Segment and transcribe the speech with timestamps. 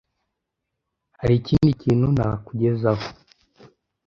[1.19, 3.07] Hari ikindi kintu nakugezaho?